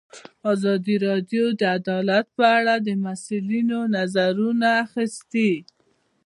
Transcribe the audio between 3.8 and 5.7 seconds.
نظرونه اخیستي.